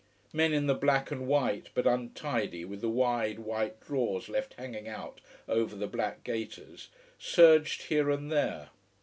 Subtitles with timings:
[0.33, 4.87] Men in the black and white, but untidy, with the wide white drawers left hanging
[4.87, 6.89] out over the black gaiters,
[7.19, 8.69] surged here and there.